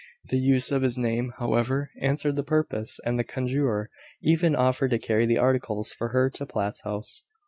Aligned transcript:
The 0.31 0.39
use 0.39 0.71
of 0.71 0.81
his 0.81 0.97
name, 0.97 1.31
however, 1.37 1.91
answered 2.01 2.35
the 2.35 2.41
purpose, 2.41 2.99
and 3.05 3.19
the 3.19 3.23
conjurer 3.23 3.91
even 4.23 4.55
offered 4.55 4.89
to 4.89 4.97
carry 4.97 5.27
the 5.27 5.37
articles 5.37 5.91
for 5.93 6.07
her 6.07 6.27
to 6.31 6.45
Platt's 6.47 6.81
house. 6.81 7.23